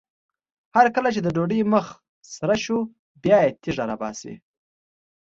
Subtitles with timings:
[0.75, 1.85] هر کله چې د ډوډۍ مخ
[2.35, 2.77] سره شو
[3.23, 4.33] بیا یې تیږه راباسي.